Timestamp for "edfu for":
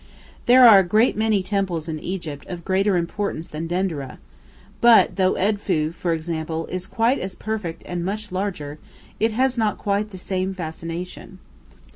5.35-6.11